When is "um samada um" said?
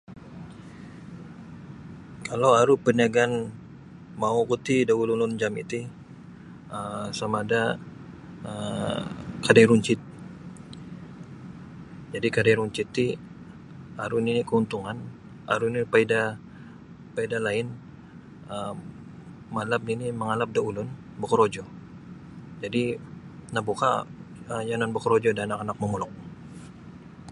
6.77-9.03